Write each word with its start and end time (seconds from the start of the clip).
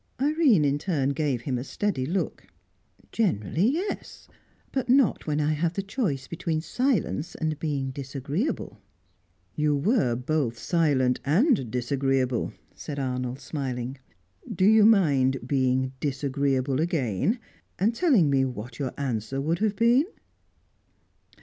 Irene, 0.19 0.65
in 0.65 0.79
turn, 0.79 1.09
gave 1.09 1.41
him 1.41 1.59
a 1.59 1.63
steady 1.63 2.07
look. 2.07 2.47
"Generally, 3.11 3.69
yes. 3.69 4.27
But 4.71 4.89
not 4.89 5.27
when 5.27 5.39
I 5.39 5.51
have 5.53 5.73
the 5.75 5.83
choice 5.83 6.27
between 6.27 6.59
silence 6.59 7.35
and 7.35 7.59
being 7.59 7.91
disagreeable." 7.91 8.79
"You 9.55 9.75
were 9.75 10.15
both 10.15 10.57
silent 10.57 11.19
and 11.23 11.69
disagreeable," 11.69 12.51
said 12.73 12.97
Arnold, 12.97 13.39
smiling. 13.39 13.99
"Do 14.51 14.65
you 14.65 14.87
mind 14.87 15.37
being 15.47 15.91
disagreeable 15.99 16.79
again, 16.81 17.37
and 17.77 17.93
telling 17.93 18.27
me 18.27 18.43
what 18.43 18.79
your 18.79 18.95
answer 18.97 19.39
would 19.39 19.59
have 19.59 19.75
been?" 19.75 20.05